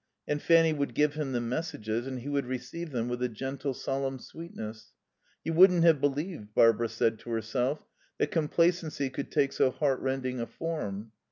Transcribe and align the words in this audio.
And 0.27 0.41
Fanny 0.41 0.73
would 0.73 0.95
give 0.95 1.13
him 1.13 1.31
the 1.31 1.39
messages, 1.39 2.07
and 2.07 2.21
he 2.21 2.27
would 2.27 2.47
receive 2.47 2.89
them 2.91 3.07
with 3.07 3.21
a 3.21 3.29
gentle, 3.29 3.75
solemn 3.75 4.17
sweetness. 4.17 4.93
You 5.43 5.53
wouldn't 5.53 5.83
have 5.83 6.01
believed, 6.01 6.55
Barbara 6.55 6.89
said 6.89 7.19
to 7.19 7.29
herself, 7.29 7.85
that 8.17 8.31
complacency 8.31 9.11
could 9.11 9.29
take 9.29 9.53
so 9.53 9.69
heartrending 9.69 10.39
a 10.39 10.47
form. 10.47 11.11